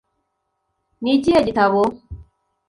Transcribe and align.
Ni 1.01 1.11
ikihe 1.17 1.39
gitabo? 1.47 1.81